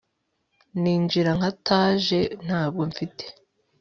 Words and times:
ninjira 0.81 1.31
nkataje 1.37 2.19
ntabwo 2.45 2.81
mfite 2.91 3.25